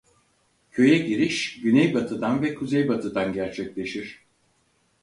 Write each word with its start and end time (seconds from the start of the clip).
Köye 0.71 0.97
giriş 0.97 1.61
güneybatıdan 1.61 2.41
ve 2.41 2.55
kuzeybatıdan 2.55 3.33
gerçekleşir. 3.33 4.25